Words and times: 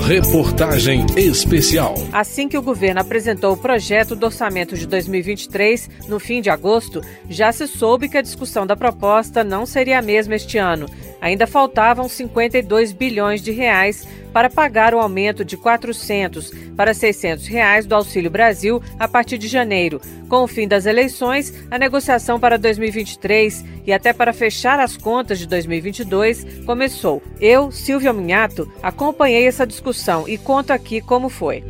Reportagem 0.00 1.04
especial. 1.16 1.94
Assim 2.12 2.48
que 2.48 2.56
o 2.56 2.62
governo 2.62 3.00
apresentou 3.00 3.52
o 3.52 3.56
projeto 3.56 4.16
do 4.16 4.26
orçamento 4.26 4.74
de 4.74 4.86
2023, 4.86 5.90
no 6.08 6.18
fim 6.18 6.40
de 6.40 6.48
agosto, 6.48 7.00
já 7.28 7.52
se 7.52 7.68
soube 7.68 8.08
que 8.08 8.16
a 8.16 8.22
discussão 8.22 8.66
da 8.66 8.74
proposta 8.74 9.44
não 9.44 9.66
seria 9.66 9.98
a 9.98 10.02
mesma 10.02 10.34
este 10.34 10.58
ano. 10.58 10.86
Ainda 11.20 11.46
faltavam 11.46 12.08
52 12.08 12.92
bilhões 12.92 13.42
de 13.42 13.50
reais 13.50 14.06
para 14.32 14.48
pagar 14.48 14.94
o 14.94 14.98
aumento 14.98 15.44
de 15.44 15.56
400 15.56 16.50
para 16.76 16.94
600 16.94 17.46
reais 17.46 17.84
do 17.84 17.94
Auxílio 17.94 18.30
Brasil 18.30 18.82
a 18.98 19.06
partir 19.06 19.38
de 19.38 19.48
janeiro. 19.48 20.00
Com 20.28 20.44
o 20.44 20.48
fim 20.48 20.66
das 20.66 20.86
eleições, 20.86 21.52
a 21.70 21.78
negociação 21.78 22.38
para 22.38 22.56
2023 22.56 23.64
e 23.86 23.92
até 23.92 24.12
para 24.12 24.32
fechar 24.32 24.78
as 24.78 24.96
contas 24.96 25.38
de 25.38 25.46
2022 25.46 26.64
começou. 26.64 27.22
Eu, 27.40 27.70
Silvia 27.70 28.12
Minhato, 28.12 28.70
acompanhei 28.82 29.46
essa 29.46 29.66
discussão 29.66 30.28
e 30.28 30.38
conto 30.38 30.72
aqui 30.72 31.00
como 31.00 31.28
foi. 31.28 31.64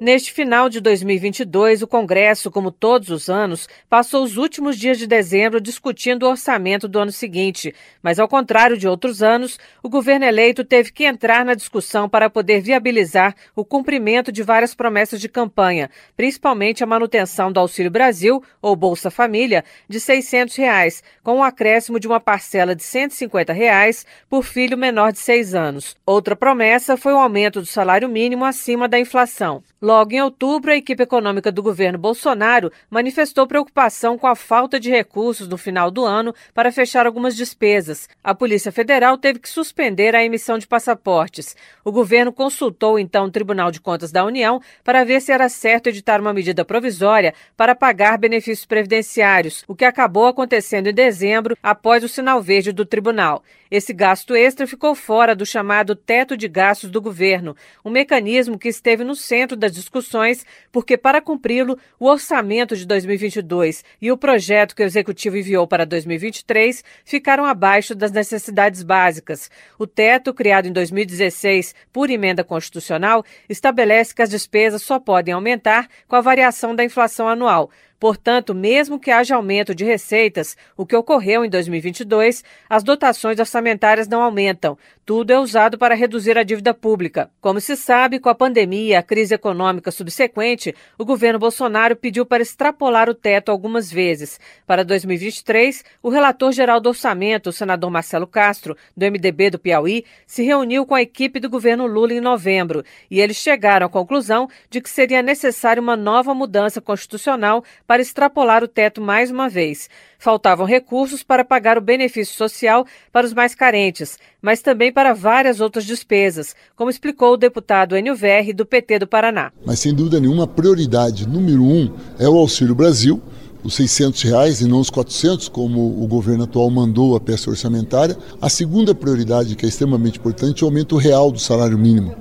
Neste 0.00 0.32
final 0.32 0.68
de 0.68 0.80
2022, 0.80 1.82
o 1.82 1.86
Congresso, 1.88 2.52
como 2.52 2.70
todos 2.70 3.08
os 3.10 3.28
anos, 3.28 3.68
passou 3.90 4.22
os 4.22 4.36
últimos 4.36 4.78
dias 4.78 4.96
de 4.96 5.08
dezembro 5.08 5.60
discutindo 5.60 6.22
o 6.22 6.30
orçamento 6.30 6.86
do 6.86 7.00
ano 7.00 7.10
seguinte. 7.10 7.74
Mas, 8.00 8.20
ao 8.20 8.28
contrário 8.28 8.78
de 8.78 8.86
outros 8.86 9.24
anos, 9.24 9.58
o 9.82 9.88
governo 9.88 10.24
eleito 10.24 10.64
teve 10.64 10.92
que 10.92 11.02
entrar 11.02 11.44
na 11.44 11.52
discussão 11.52 12.08
para 12.08 12.30
poder 12.30 12.60
viabilizar 12.60 13.34
o 13.56 13.64
cumprimento 13.64 14.30
de 14.30 14.40
várias 14.40 14.72
promessas 14.72 15.20
de 15.20 15.28
campanha, 15.28 15.90
principalmente 16.16 16.84
a 16.84 16.86
manutenção 16.86 17.50
do 17.50 17.58
Auxílio 17.58 17.90
Brasil, 17.90 18.40
ou 18.62 18.76
Bolsa 18.76 19.10
Família, 19.10 19.64
de 19.88 19.98
600 19.98 20.54
reais, 20.54 21.02
com 21.24 21.32
o 21.32 21.38
um 21.38 21.42
acréscimo 21.42 21.98
de 21.98 22.06
uma 22.06 22.20
parcela 22.20 22.72
de 22.72 22.84
150 22.84 23.52
reais 23.52 24.06
por 24.30 24.44
filho 24.44 24.78
menor 24.78 25.10
de 25.10 25.18
seis 25.18 25.56
anos. 25.56 25.96
Outra 26.06 26.36
promessa 26.36 26.96
foi 26.96 27.12
o 27.12 27.18
aumento 27.18 27.58
do 27.58 27.66
salário 27.66 28.08
mínimo 28.08 28.44
acima 28.44 28.86
da 28.86 29.00
inflação. 29.00 29.60
Logo 29.88 30.12
em 30.12 30.20
outubro, 30.20 30.70
a 30.70 30.76
equipe 30.76 31.02
econômica 31.02 31.50
do 31.50 31.62
governo 31.62 31.98
Bolsonaro 31.98 32.70
manifestou 32.90 33.46
preocupação 33.46 34.18
com 34.18 34.26
a 34.26 34.36
falta 34.36 34.78
de 34.78 34.90
recursos 34.90 35.48
no 35.48 35.56
final 35.56 35.90
do 35.90 36.04
ano 36.04 36.34
para 36.52 36.70
fechar 36.70 37.06
algumas 37.06 37.34
despesas. 37.34 38.06
A 38.22 38.34
Polícia 38.34 38.70
Federal 38.70 39.16
teve 39.16 39.38
que 39.38 39.48
suspender 39.48 40.14
a 40.14 40.22
emissão 40.22 40.58
de 40.58 40.66
passaportes. 40.66 41.56
O 41.82 41.90
governo 41.90 42.30
consultou 42.30 42.98
então 42.98 43.24
o 43.24 43.30
Tribunal 43.30 43.70
de 43.70 43.80
Contas 43.80 44.12
da 44.12 44.26
União 44.26 44.60
para 44.84 45.04
ver 45.04 45.22
se 45.22 45.32
era 45.32 45.48
certo 45.48 45.88
editar 45.88 46.20
uma 46.20 46.34
medida 46.34 46.66
provisória 46.66 47.32
para 47.56 47.74
pagar 47.74 48.18
benefícios 48.18 48.66
previdenciários, 48.66 49.64
o 49.66 49.74
que 49.74 49.86
acabou 49.86 50.26
acontecendo 50.26 50.88
em 50.88 50.94
dezembro 50.94 51.56
após 51.62 52.04
o 52.04 52.10
sinal 52.10 52.42
verde 52.42 52.72
do 52.72 52.84
tribunal. 52.84 53.42
Esse 53.70 53.92
gasto 53.92 54.34
extra 54.34 54.66
ficou 54.66 54.94
fora 54.94 55.36
do 55.36 55.44
chamado 55.44 55.94
teto 55.94 56.36
de 56.36 56.48
gastos 56.48 56.90
do 56.90 57.02
governo, 57.02 57.54
um 57.84 57.90
mecanismo 57.90 58.58
que 58.58 58.68
esteve 58.68 59.04
no 59.04 59.14
centro 59.14 59.56
das 59.56 59.77
discussões, 59.78 60.44
porque 60.70 60.96
para 60.96 61.20
cumpri-lo, 61.20 61.78
o 61.98 62.06
orçamento 62.06 62.76
de 62.76 62.86
2022 62.86 63.84
e 64.00 64.12
o 64.12 64.18
projeto 64.18 64.76
que 64.76 64.82
o 64.82 64.84
executivo 64.84 65.38
enviou 65.38 65.66
para 65.66 65.86
2023 65.86 66.84
ficaram 67.04 67.44
abaixo 67.44 67.94
das 67.94 68.12
necessidades 68.12 68.82
básicas. 68.82 69.50
O 69.78 69.86
teto, 69.86 70.34
criado 70.34 70.66
em 70.66 70.72
2016 70.72 71.74
por 71.92 72.10
emenda 72.10 72.44
constitucional, 72.44 73.24
estabelece 73.48 74.14
que 74.14 74.22
as 74.22 74.30
despesas 74.30 74.82
só 74.82 74.98
podem 74.98 75.32
aumentar 75.32 75.88
com 76.06 76.16
a 76.16 76.20
variação 76.20 76.74
da 76.74 76.84
inflação 76.84 77.28
anual. 77.28 77.70
Portanto, 77.98 78.54
mesmo 78.54 78.98
que 78.98 79.10
haja 79.10 79.34
aumento 79.34 79.74
de 79.74 79.84
receitas, 79.84 80.56
o 80.76 80.86
que 80.86 80.94
ocorreu 80.94 81.44
em 81.44 81.50
2022, 81.50 82.44
as 82.68 82.82
dotações 82.84 83.38
orçamentárias 83.40 84.06
não 84.06 84.22
aumentam. 84.22 84.78
Tudo 85.04 85.30
é 85.30 85.40
usado 85.40 85.78
para 85.78 85.94
reduzir 85.94 86.36
a 86.36 86.42
dívida 86.42 86.74
pública. 86.74 87.30
Como 87.40 87.60
se 87.60 87.74
sabe, 87.76 88.20
com 88.20 88.28
a 88.28 88.34
pandemia 88.34 88.88
e 88.88 88.94
a 88.94 89.02
crise 89.02 89.34
econômica 89.34 89.90
subsequente, 89.90 90.74
o 90.98 91.04
governo 91.04 91.38
Bolsonaro 91.38 91.96
pediu 91.96 92.26
para 92.26 92.42
extrapolar 92.42 93.08
o 93.08 93.14
teto 93.14 93.50
algumas 93.50 93.90
vezes. 93.90 94.38
Para 94.66 94.84
2023, 94.84 95.82
o 96.02 96.10
relator 96.10 96.52
geral 96.52 96.78
do 96.78 96.90
orçamento, 96.90 97.48
o 97.48 97.52
senador 97.52 97.90
Marcelo 97.90 98.26
Castro, 98.26 98.76
do 98.94 99.06
MDB 99.06 99.50
do 99.50 99.58
Piauí, 99.58 100.04
se 100.26 100.42
reuniu 100.42 100.84
com 100.84 100.94
a 100.94 101.02
equipe 101.02 101.40
do 101.40 101.48
governo 101.48 101.86
Lula 101.86 102.12
em 102.12 102.20
novembro 102.20 102.84
e 103.10 103.20
eles 103.20 103.38
chegaram 103.38 103.86
à 103.86 103.90
conclusão 103.90 104.46
de 104.68 104.80
que 104.80 104.90
seria 104.90 105.22
necessária 105.22 105.80
uma 105.80 105.96
nova 105.96 106.34
mudança 106.34 106.80
constitucional 106.80 107.64
para 107.88 108.02
extrapolar 108.02 108.62
o 108.62 108.68
teto 108.68 109.00
mais 109.00 109.30
uma 109.30 109.48
vez. 109.48 109.88
Faltavam 110.18 110.66
recursos 110.66 111.22
para 111.22 111.42
pagar 111.42 111.78
o 111.78 111.80
benefício 111.80 112.36
social 112.36 112.86
para 113.10 113.26
os 113.26 113.32
mais 113.32 113.54
carentes, 113.54 114.18
mas 114.42 114.60
também 114.60 114.92
para 114.92 115.14
várias 115.14 115.58
outras 115.58 115.86
despesas, 115.86 116.54
como 116.76 116.90
explicou 116.90 117.32
o 117.32 117.36
deputado 117.38 117.96
Enio 117.96 118.14
Verri, 118.14 118.52
do 118.52 118.66
PT 118.66 118.98
do 118.98 119.06
Paraná. 119.06 119.50
Mas 119.64 119.78
sem 119.78 119.94
dúvida 119.94 120.20
nenhuma, 120.20 120.44
a 120.44 120.46
prioridade 120.46 121.26
número 121.26 121.62
um 121.62 121.90
é 122.18 122.28
o 122.28 122.36
Auxílio 122.36 122.74
Brasil, 122.74 123.22
os 123.64 123.74
600 123.74 124.22
reais 124.22 124.60
e 124.60 124.68
não 124.68 124.80
os 124.80 124.90
400, 124.90 125.48
como 125.48 125.80
o 125.80 126.06
governo 126.06 126.44
atual 126.44 126.70
mandou 126.70 127.16
a 127.16 127.20
peça 127.20 127.48
orçamentária. 127.48 128.18
A 128.40 128.50
segunda 128.50 128.94
prioridade, 128.94 129.56
que 129.56 129.64
é 129.64 129.68
extremamente 129.68 130.18
importante, 130.18 130.62
é 130.62 130.66
o 130.66 130.68
aumento 130.68 130.96
real 130.96 131.32
do 131.32 131.38
salário 131.38 131.78
mínimo. 131.78 132.14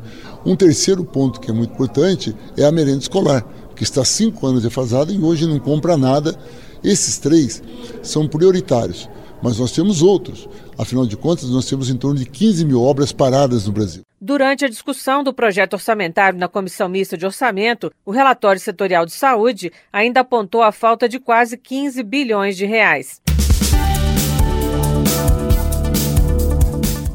Um 0.45 0.55
terceiro 0.55 1.03
ponto 1.03 1.41
que 1.41 1.51
é 1.51 1.53
muito 1.53 1.73
importante 1.73 2.33
é 2.55 2.63
a 2.63 2.71
merenda 2.71 2.99
escolar 2.99 3.45
que 3.77 3.83
está 3.83 4.03
cinco 4.03 4.45
anos 4.47 4.63
defasada 4.63 5.11
e 5.13 5.19
hoje 5.19 5.45
não 5.45 5.59
compra 5.59 5.95
nada. 5.95 6.35
Esses 6.83 7.19
três 7.19 7.61
são 8.01 8.27
prioritários, 8.27 9.07
mas 9.41 9.59
nós 9.59 9.71
temos 9.71 10.01
outros. 10.01 10.49
Afinal 10.77 11.05
de 11.05 11.15
contas, 11.15 11.49
nós 11.49 11.65
temos 11.65 11.89
em 11.89 11.95
torno 11.95 12.19
de 12.19 12.25
15 12.25 12.65
mil 12.65 12.81
obras 12.81 13.11
paradas 13.11 13.67
no 13.67 13.71
Brasil. 13.71 14.01
Durante 14.19 14.65
a 14.65 14.69
discussão 14.69 15.23
do 15.23 15.31
projeto 15.31 15.73
orçamentário 15.73 16.39
na 16.39 16.47
Comissão 16.47 16.89
Mista 16.89 17.15
de 17.15 17.25
Orçamento, 17.25 17.91
o 18.03 18.11
relatório 18.11 18.59
setorial 18.59 19.05
de 19.05 19.11
saúde 19.11 19.71
ainda 19.93 20.21
apontou 20.21 20.63
a 20.63 20.71
falta 20.71 21.07
de 21.07 21.19
quase 21.19 21.55
15 21.55 22.01
bilhões 22.01 22.57
de 22.57 22.65
reais. 22.65 23.21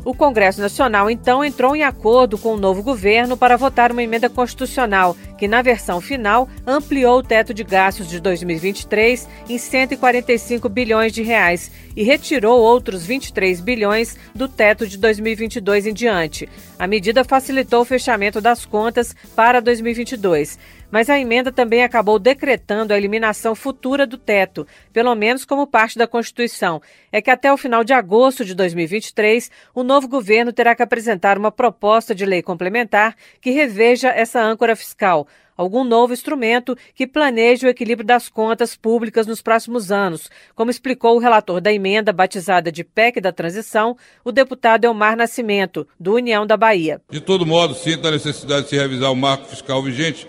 O 0.04 0.14
Congresso 0.14 0.60
Nacional 0.60 1.08
então 1.08 1.44
entrou 1.44 1.76
em 1.76 1.84
acordo 1.84 2.36
com 2.36 2.54
o 2.54 2.56
novo 2.56 2.82
governo 2.82 3.36
para 3.36 3.56
votar 3.56 3.92
uma 3.92 4.02
emenda 4.02 4.28
constitucional 4.28 5.16
que, 5.42 5.48
na 5.48 5.60
versão 5.60 6.00
final, 6.00 6.48
ampliou 6.64 7.18
o 7.18 7.22
teto 7.24 7.52
de 7.52 7.64
gastos 7.64 8.08
de 8.08 8.20
2023 8.20 9.28
em 9.48 9.58
145 9.58 10.68
bilhões 10.68 11.12
de 11.12 11.20
reais 11.20 11.68
e 11.96 12.04
retirou 12.04 12.60
outros 12.60 13.04
23 13.04 13.60
bilhões 13.60 14.16
do 14.32 14.46
teto 14.46 14.86
de 14.86 14.96
2022 14.96 15.88
em 15.88 15.92
diante. 15.92 16.48
A 16.78 16.86
medida 16.86 17.24
facilitou 17.24 17.80
o 17.80 17.84
fechamento 17.84 18.40
das 18.40 18.64
contas 18.64 19.16
para 19.34 19.58
2022 19.58 20.60
mas 20.92 21.08
a 21.08 21.18
emenda 21.18 21.50
também 21.50 21.82
acabou 21.82 22.18
decretando 22.18 22.92
a 22.92 22.98
eliminação 22.98 23.54
futura 23.54 24.06
do 24.06 24.18
teto, 24.18 24.66
pelo 24.92 25.14
menos 25.14 25.46
como 25.46 25.66
parte 25.66 25.98
da 25.98 26.06
Constituição. 26.06 26.82
É 27.10 27.22
que 27.22 27.30
até 27.30 27.50
o 27.50 27.56
final 27.56 27.82
de 27.82 27.94
agosto 27.94 28.44
de 28.44 28.54
2023, 28.54 29.50
o 29.74 29.82
novo 29.82 30.06
governo 30.06 30.52
terá 30.52 30.76
que 30.76 30.82
apresentar 30.82 31.38
uma 31.38 31.50
proposta 31.50 32.14
de 32.14 32.26
lei 32.26 32.42
complementar 32.42 33.16
que 33.40 33.50
reveja 33.50 34.10
essa 34.10 34.40
âncora 34.40 34.76
fiscal 34.76 35.26
algum 35.54 35.84
novo 35.84 36.12
instrumento 36.12 36.76
que 36.94 37.06
planeje 37.06 37.66
o 37.66 37.68
equilíbrio 37.68 38.06
das 38.06 38.28
contas 38.28 38.74
públicas 38.74 39.26
nos 39.26 39.42
próximos 39.42 39.92
anos, 39.92 40.30
como 40.54 40.70
explicou 40.70 41.14
o 41.14 41.18
relator 41.18 41.60
da 41.60 41.72
emenda 41.72 42.12
batizada 42.12 42.72
de 42.72 42.82
PEC 42.82 43.20
da 43.20 43.32
Transição, 43.32 43.96
o 44.24 44.32
deputado 44.32 44.84
Elmar 44.84 45.16
Nascimento, 45.16 45.86
do 46.00 46.14
União 46.14 46.46
da 46.46 46.56
Bahia. 46.56 47.00
De 47.10 47.20
todo 47.20 47.46
modo, 47.46 47.74
sinta 47.74 48.08
a 48.08 48.12
necessidade 48.12 48.64
de 48.64 48.70
se 48.70 48.76
revisar 48.76 49.12
o 49.12 49.16
marco 49.16 49.46
fiscal 49.46 49.82
vigente 49.82 50.26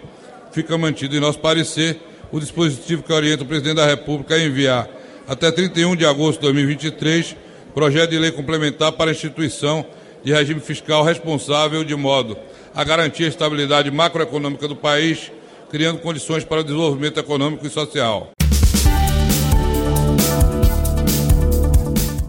fica 0.53 0.77
mantido 0.77 1.17
em 1.17 1.19
nosso 1.19 1.39
parecer 1.39 1.99
o 2.31 2.39
dispositivo 2.39 3.03
que 3.03 3.11
orienta 3.11 3.43
o 3.43 3.45
presidente 3.45 3.75
da 3.75 3.85
República 3.85 4.35
a 4.35 4.39
enviar 4.39 4.87
até 5.27 5.51
31 5.51 5.95
de 5.95 6.05
agosto 6.05 6.39
de 6.39 6.43
2023 6.43 7.35
projeto 7.73 8.11
de 8.11 8.19
lei 8.19 8.31
complementar 8.31 8.91
para 8.91 9.11
a 9.11 9.13
instituição 9.13 9.85
de 10.23 10.31
regime 10.31 10.59
fiscal 10.59 11.03
responsável 11.03 11.83
de 11.83 11.95
modo 11.95 12.37
a 12.73 12.83
garantir 12.83 13.25
a 13.25 13.27
estabilidade 13.27 13.91
macroeconômica 13.91 14.67
do 14.67 14.75
país, 14.75 15.31
criando 15.69 15.99
condições 15.99 16.43
para 16.43 16.61
o 16.61 16.63
desenvolvimento 16.63 17.19
econômico 17.19 17.65
e 17.65 17.69
social. 17.69 18.31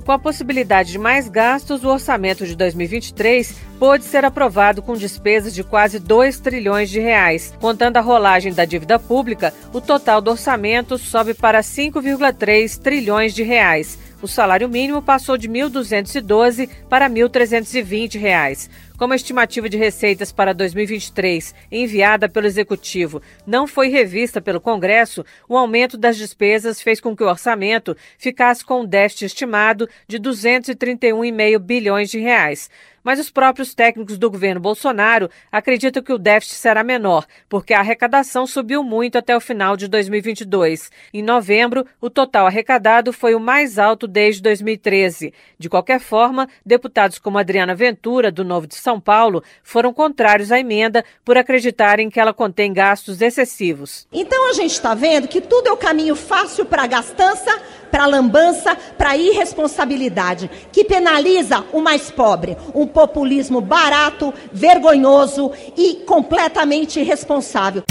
Com 0.04 0.12
a 0.12 0.18
possibilidade 0.18 0.92
de 0.92 0.98
mais 0.98 1.30
gastos, 1.30 1.82
o 1.82 1.88
orçamento 1.88 2.46
de 2.46 2.54
2023 2.54 3.54
pôde 3.78 4.04
ser 4.04 4.22
aprovado 4.22 4.82
com 4.82 4.92
despesas 4.92 5.54
de 5.54 5.64
quase 5.64 5.98
2 5.98 6.40
trilhões 6.40 6.90
de 6.90 7.00
reais. 7.00 7.54
Contando 7.58 7.96
a 7.96 8.02
rolagem 8.02 8.52
da 8.52 8.66
dívida 8.66 8.98
pública, 8.98 9.54
o 9.72 9.80
total 9.80 10.20
do 10.20 10.30
orçamento 10.30 10.98
sobe 10.98 11.32
para 11.32 11.60
5,3 11.60 12.78
trilhões 12.78 13.34
de 13.34 13.42
reais. 13.42 13.98
O 14.20 14.28
salário 14.28 14.68
mínimo 14.68 15.00
passou 15.00 15.38
de 15.38 15.48
R$ 15.48 15.54
1.212 15.68 16.68
para 16.88 17.06
R$ 17.06 17.14
1.320. 17.14 18.68
Como 18.96 19.12
a 19.12 19.16
estimativa 19.16 19.68
de 19.68 19.76
receitas 19.76 20.30
para 20.30 20.54
2023, 20.54 21.52
enviada 21.70 22.28
pelo 22.28 22.46
Executivo, 22.46 23.20
não 23.44 23.66
foi 23.66 23.88
revista 23.88 24.40
pelo 24.40 24.60
Congresso, 24.60 25.24
o 25.48 25.56
aumento 25.58 25.98
das 25.98 26.16
despesas 26.16 26.80
fez 26.80 27.00
com 27.00 27.16
que 27.16 27.24
o 27.24 27.28
orçamento 27.28 27.96
ficasse 28.16 28.64
com 28.64 28.82
um 28.82 28.86
déficit 28.86 29.24
estimado 29.24 29.88
de 30.06 30.20
231,5 30.20 31.58
bilhões 31.58 32.08
de 32.08 32.20
reais 32.20 32.70
mas 33.04 33.20
os 33.20 33.30
próprios 33.30 33.74
técnicos 33.74 34.18
do 34.18 34.30
governo 34.30 34.60
Bolsonaro 34.60 35.30
acreditam 35.52 36.02
que 36.02 36.12
o 36.12 36.18
déficit 36.18 36.56
será 36.56 36.82
menor, 36.82 37.26
porque 37.48 37.74
a 37.74 37.80
arrecadação 37.80 38.46
subiu 38.46 38.82
muito 38.82 39.18
até 39.18 39.36
o 39.36 39.40
final 39.40 39.76
de 39.76 39.86
2022. 39.86 40.90
Em 41.12 41.22
novembro, 41.22 41.86
o 42.00 42.08
total 42.08 42.46
arrecadado 42.46 43.12
foi 43.12 43.34
o 43.34 43.40
mais 43.40 43.78
alto 43.78 44.08
desde 44.08 44.42
2013. 44.42 45.32
De 45.58 45.68
qualquer 45.68 46.00
forma, 46.00 46.48
deputados 46.64 47.18
como 47.18 47.38
Adriana 47.38 47.74
Ventura, 47.74 48.32
do 48.32 48.42
Novo 48.42 48.66
de 48.66 48.74
São 48.74 48.98
Paulo, 48.98 49.44
foram 49.62 49.92
contrários 49.92 50.50
à 50.50 50.58
emenda 50.58 51.04
por 51.24 51.36
acreditarem 51.36 52.08
que 52.08 52.18
ela 52.18 52.32
contém 52.32 52.72
gastos 52.72 53.20
excessivos. 53.20 54.08
Então 54.10 54.48
a 54.48 54.54
gente 54.54 54.72
está 54.72 54.94
vendo 54.94 55.28
que 55.28 55.40
tudo 55.40 55.68
é 55.68 55.72
o 55.72 55.76
caminho 55.76 56.16
fácil 56.16 56.64
para 56.64 56.84
a 56.84 56.86
gastança, 56.86 57.50
para 57.94 58.06
lambança, 58.06 58.76
para 58.98 59.16
irresponsabilidade, 59.16 60.50
que 60.72 60.82
penaliza 60.82 61.64
o 61.72 61.80
mais 61.80 62.10
pobre. 62.10 62.56
Um 62.74 62.88
populismo 62.88 63.60
barato, 63.60 64.34
vergonhoso 64.52 65.52
e 65.76 66.02
completamente 66.04 66.98
irresponsável. 66.98 67.84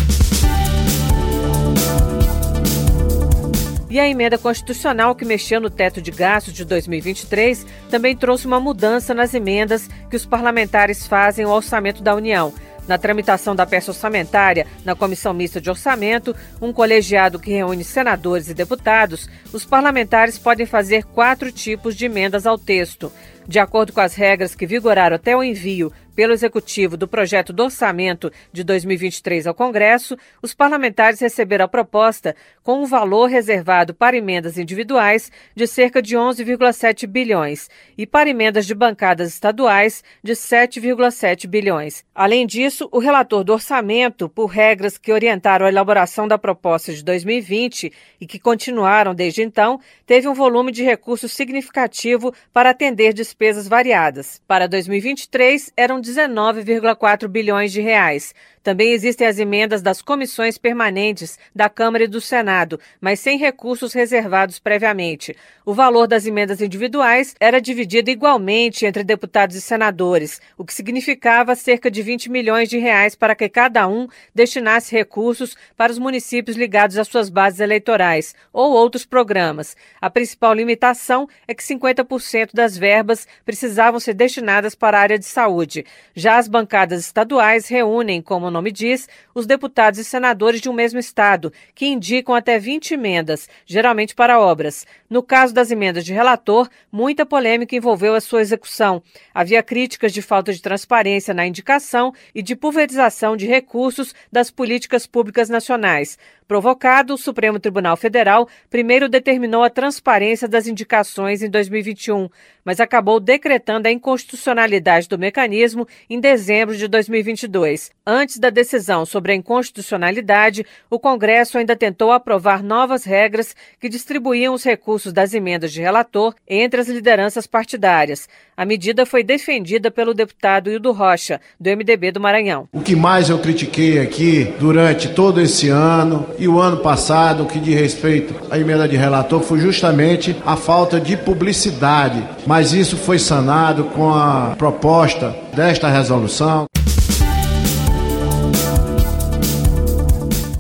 E 3.90 3.98
a 3.98 4.10
emenda 4.10 4.38
constitucional 4.38 5.16
que 5.16 5.24
mexeu 5.24 5.62
no 5.62 5.70
teto 5.70 6.02
de 6.02 6.12
gastos 6.12 6.54
de 6.54 6.66
2023 6.66 7.66
também 7.90 8.14
trouxe 8.14 8.46
uma 8.46 8.60
mudança 8.60 9.14
nas 9.14 9.34
emendas 9.34 9.90
que 10.10 10.18
os 10.18 10.26
parlamentares 10.26 11.08
fazem 11.08 11.46
ao 11.46 11.52
orçamento 11.52 12.04
da 12.04 12.14
União. 12.14 12.54
Na 12.88 12.98
tramitação 12.98 13.56
da 13.56 13.66
peça 13.66 13.92
orçamentária 13.92 14.68
na 14.84 14.96
Comissão 14.96 15.34
Mista 15.34 15.62
de 15.62 15.70
Orçamento, 15.70 16.36
um 16.62 16.74
colegiado 16.74 17.40
que 17.40 17.52
reúne 17.52 17.84
senadores 17.84 18.50
e 18.50 18.54
deputados, 18.54 19.30
os 19.54 19.64
parlamentares 19.64 20.38
podem 20.38 20.66
fazer 20.66 21.06
quatro 21.06 21.52
tipos 21.52 21.96
de 21.96 22.06
emendas 22.06 22.46
ao 22.46 22.58
texto. 22.58 23.12
De 23.48 23.60
acordo 23.60 23.92
com 23.92 24.00
as 24.00 24.16
regras 24.16 24.56
que 24.56 24.66
vigoraram 24.66 25.16
até 25.16 25.36
o 25.36 25.44
envio 25.44 25.92
pelo 26.16 26.32
Executivo 26.32 26.96
do 26.96 27.08
projeto 27.08 27.52
do 27.52 27.64
orçamento 27.64 28.32
de 28.52 28.64
2023 28.64 29.48
ao 29.48 29.54
Congresso, 29.54 30.16
os 30.44 30.54
parlamentares 30.54 31.20
receberam 31.20 31.66
a 31.66 31.68
proposta 31.68 32.36
com 32.62 32.84
um 32.84 32.86
valor 32.86 33.26
reservado 33.26 33.96
para 33.96 34.16
emendas 34.16 34.58
individuais 34.58 35.32
de 35.56 35.66
cerca 35.66 36.02
de 36.02 36.16
11,7 36.16 37.08
bilhões 37.08 37.68
e 37.98 38.06
para 38.06 38.30
emendas 38.30 38.68
de 38.68 38.76
bancadas 38.76 39.30
estaduais 39.30 40.04
de 40.24 40.34
7,7 40.34 41.48
bilhões. 41.48 42.06
Além 42.14 42.46
disso, 42.46 42.88
o 42.92 43.00
relator 43.00 43.44
do 43.44 43.54
orçamento, 43.54 44.30
por 44.30 44.46
regras 44.46 45.00
que 45.00 45.12
orientaram 45.12 45.66
a 45.66 45.70
elaboração 45.70 46.28
da 46.28 46.38
proposta 46.38 46.94
de 46.94 47.04
2020 47.04 47.92
e 48.22 48.28
que 48.28 48.38
continuaram 48.38 49.16
desde 49.16 49.42
então, 49.42 49.80
teve 50.06 50.28
um 50.28 50.34
volume 50.34 50.72
de 50.72 50.84
recursos 50.84 51.34
significativo 51.34 52.34
para 52.54 52.70
atender 52.70 53.14
despesas 53.14 53.33
variadas. 53.68 54.42
Para 54.48 54.68
2023, 54.68 55.72
eram 55.76 56.02
19,4 56.02 57.28
bilhões 57.28 57.72
de 57.72 57.82
reais. 57.82 58.34
Também 58.64 58.94
existem 58.94 59.28
as 59.28 59.40
emendas 59.40 59.82
das 59.82 60.02
comissões 60.02 60.58
permanentes 60.58 61.38
da 61.54 61.68
Câmara 61.68 62.06
e 62.06 62.08
do 62.08 62.22
Senado, 62.22 62.80
mas 63.02 63.20
sem 63.20 63.38
recursos 63.38 63.92
reservados 63.92 64.58
previamente. 64.58 65.36
O 65.66 65.74
valor 65.74 66.08
das 66.08 66.26
emendas 66.26 66.62
individuais 66.62 67.36
era 67.42 67.60
dividido 67.60 68.10
igualmente 68.10 68.86
entre 68.86 69.04
deputados 69.04 69.58
e 69.58 69.62
senadores, 69.62 70.42
o 70.58 70.64
que 70.64 70.74
significava 70.74 71.56
cerca 71.56 71.92
de 71.92 72.02
20 72.02 72.32
milhões 72.32 72.70
de 72.70 72.78
reais 72.78 73.16
para 73.16 73.36
que 73.36 73.50
cada 73.50 73.86
um 73.86 74.08
destinasse 74.34 74.96
recursos 74.96 75.58
para 75.76 75.92
os 75.92 76.00
municípios 76.00 76.56
ligados 76.56 76.98
às 76.98 77.10
suas 77.10 77.30
bases 77.30 77.60
eleitorais 77.60 78.34
ou 78.54 78.72
outros 78.72 79.06
programas. 79.06 79.76
A 80.00 80.10
principal 80.10 80.54
limitação 80.54 81.28
é 81.46 81.54
que 81.54 81.64
50% 81.64 82.52
das 82.54 82.78
verbas 82.78 83.23
precisavam 83.46 84.00
ser 84.00 84.14
destinadas 84.14 84.76
para 84.76 84.98
a 84.98 85.02
área 85.02 85.20
de 85.20 85.26
saúde. 85.26 85.86
Já 86.16 86.38
as 86.38 86.48
bancadas 86.48 87.02
estaduais 87.02 87.68
reúnem, 87.68 88.22
como 88.22 88.52
nome 88.52 88.72
diz, 88.72 89.08
os 89.34 89.46
deputados 89.46 90.00
e 90.00 90.04
senadores 90.04 90.62
de 90.62 90.70
um 90.70 90.74
mesmo 90.74 91.00
estado, 91.00 91.52
que 91.74 91.86
indicam 91.86 92.36
até 92.36 92.60
20 92.60 92.94
emendas, 92.94 93.50
geralmente 93.66 94.16
para 94.16 94.40
obras. 94.40 94.86
No 95.10 95.24
caso 95.24 95.54
das 95.54 95.72
emendas 95.72 96.06
de 96.06 96.14
relator, 96.14 96.70
muita 96.92 97.26
polêmica 97.26 97.76
envolveu 97.76 98.16
a 98.16 98.22
sua 98.22 98.42
execução. 98.42 99.02
Havia 99.34 99.64
críticas 99.64 100.14
de 100.14 100.22
falta 100.22 100.54
de 100.54 100.62
transparência 100.62 101.34
na 101.34 101.46
indicação 101.46 102.14
e 102.34 102.42
de 102.42 102.56
pulverização 102.56 103.36
de 103.36 103.46
recursos 103.46 104.14
das 104.32 104.50
políticas 104.50 105.06
públicas 105.06 105.50
nacionais. 105.50 106.18
Provocado, 106.48 107.14
o 107.14 107.18
Supremo 107.18 107.60
Tribunal 107.60 107.96
Federal 107.96 108.48
primeiro 108.70 109.08
determinou 109.08 109.64
a 109.64 109.70
transparência 109.70 110.48
das 110.48 110.68
indicações 110.68 111.42
em 111.42 111.50
2021, 111.50 112.30
mas 112.64 112.80
acabou 112.80 113.13
decretando 113.20 113.88
a 113.88 113.92
inconstitucionalidade 113.92 115.08
do 115.08 115.18
mecanismo 115.18 115.88
em 116.10 116.20
dezembro 116.20 116.76
de 116.76 116.88
2022. 116.88 117.92
Antes 118.06 118.38
da 118.38 118.50
decisão 118.50 119.06
sobre 119.06 119.32
a 119.32 119.36
inconstitucionalidade, 119.36 120.66
o 120.90 121.00
Congresso 121.00 121.58
ainda 121.58 121.76
tentou 121.76 122.12
aprovar 122.12 122.62
novas 122.62 123.04
regras 123.04 123.56
que 123.80 123.90
distribuíam 123.90 124.54
os 124.54 124.64
recursos 124.64 125.14
das 125.14 125.34
emendas 125.34 125.72
de 125.72 125.82
relator 125.82 126.36
entre 126.48 126.82
as 126.82 126.88
lideranças 126.88 127.48
partidárias. 127.48 128.28
A 128.56 128.66
medida 128.66 129.06
foi 129.06 129.24
defendida 129.24 129.90
pelo 129.90 130.14
deputado 130.14 130.70
Hildo 130.70 130.92
Rocha, 130.92 131.42
do 131.60 131.70
MDB 131.70 132.12
do 132.12 132.20
Maranhão. 132.20 132.68
O 132.72 132.82
que 132.82 132.96
mais 132.96 133.30
eu 133.30 133.40
critiquei 133.40 134.00
aqui 134.00 134.54
durante 134.60 135.10
todo 135.10 135.42
esse 135.42 135.70
ano 135.70 136.28
e 136.38 136.48
o 136.48 136.60
ano 136.60 136.78
passado, 136.78 137.46
que 137.46 137.60
de 137.60 137.74
respeito 137.74 138.36
à 138.52 138.60
emenda 138.60 138.88
de 138.88 138.96
relator, 138.96 139.42
foi 139.42 139.60
justamente 139.60 140.36
a 140.46 140.56
falta 140.56 141.00
de 141.00 141.18
publicidade. 141.18 142.24
Mas 142.46 142.74
isso 142.74 142.96
foi 143.04 143.20
sanado 143.20 143.84
com 143.86 144.14
a 144.14 144.56
proposta 144.58 145.36
desta 145.54 145.90
resolução. 145.90 146.66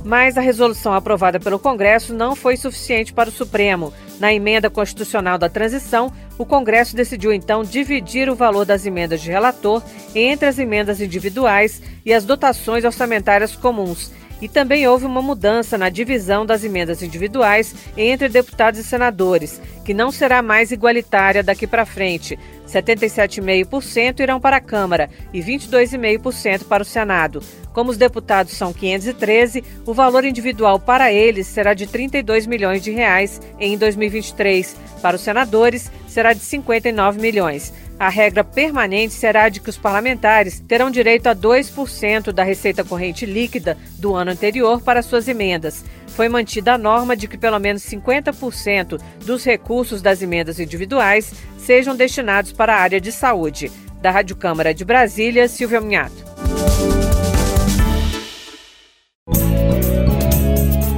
Mas 0.03 0.37
a 0.37 0.41
resolução 0.41 0.93
aprovada 0.93 1.39
pelo 1.39 1.57
Congresso 1.57 2.13
não 2.13 2.35
foi 2.35 2.57
suficiente 2.57 3.13
para 3.13 3.29
o 3.29 3.31
Supremo. 3.31 3.93
Na 4.19 4.33
emenda 4.33 4.69
constitucional 4.69 5.37
da 5.37 5.47
transição, 5.47 6.11
o 6.37 6.45
Congresso 6.45 6.95
decidiu 6.95 7.31
então 7.31 7.63
dividir 7.63 8.29
o 8.29 8.35
valor 8.35 8.65
das 8.65 8.85
emendas 8.85 9.21
de 9.21 9.31
relator 9.31 9.81
entre 10.13 10.47
as 10.47 10.59
emendas 10.59 10.99
individuais 10.99 11.81
e 12.05 12.13
as 12.13 12.25
dotações 12.25 12.83
orçamentárias 12.83 13.55
comuns. 13.55 14.11
E 14.43 14.49
também 14.49 14.85
houve 14.85 15.05
uma 15.05 15.21
mudança 15.21 15.77
na 15.77 15.87
divisão 15.87 16.45
das 16.45 16.65
emendas 16.65 17.01
individuais 17.01 17.73
entre 17.95 18.27
deputados 18.27 18.77
e 18.77 18.83
senadores, 18.83 19.61
que 19.85 19.93
não 19.93 20.11
será 20.11 20.41
mais 20.41 20.69
igualitária 20.69 21.41
daqui 21.41 21.65
para 21.65 21.85
frente. 21.85 22.37
77,5% 22.67 24.19
irão 24.19 24.41
para 24.41 24.57
a 24.57 24.59
Câmara 24.59 25.09
e 25.31 25.39
22,5% 25.39 26.65
para 26.65 26.83
o 26.83 26.85
Senado. 26.85 27.41
Como 27.71 27.89
os 27.89 27.95
deputados 27.95 28.51
são 28.51 28.73
513, 28.73 29.63
o 29.85 29.93
valor 29.93 30.25
individual 30.25 30.77
para 30.77 31.09
eles 31.09 31.47
será 31.47 31.73
de 31.73 31.87
32 31.87 32.45
milhões 32.45 32.83
de 32.83 32.91
reais 32.91 33.39
em 33.57 33.77
2023. 33.77 34.75
Para 35.01 35.15
os 35.15 35.21
senadores, 35.21 35.89
será 36.05 36.33
de 36.33 36.41
59 36.41 37.21
milhões. 37.21 37.73
A 37.99 38.09
regra 38.09 38.43
permanente 38.43 39.13
será 39.13 39.49
de 39.49 39.59
que 39.59 39.69
os 39.69 39.77
parlamentares 39.77 40.59
terão 40.67 40.89
direito 40.89 41.27
a 41.27 41.35
2% 41.35 42.31
da 42.31 42.43
receita 42.43 42.83
corrente 42.83 43.25
líquida 43.25 43.77
do 43.97 44.15
ano 44.15 44.31
anterior 44.31 44.81
para 44.81 45.01
suas 45.01 45.27
emendas. 45.27 45.85
Foi 46.07 46.29
mantida 46.29 46.73
a 46.73 46.77
norma 46.77 47.15
de 47.15 47.27
que 47.27 47.37
pelo 47.37 47.59
menos 47.59 47.83
50% 47.83 48.99
dos 49.25 49.43
recursos 49.43 50.01
das 50.01 50.21
emendas 50.21 50.59
individuais 50.59 51.33
sejam 51.57 51.95
destinados 51.95 52.51
para 52.51 52.75
a 52.75 52.79
área 52.79 52.99
de 52.99 53.11
saúde. 53.11 53.71
Da 54.01 54.11
Rádio 54.11 54.35
Câmara 54.35 54.73
de 54.73 54.83
Brasília, 54.83 55.47
Silvia 55.47 55.79
Munhato. 55.79 56.23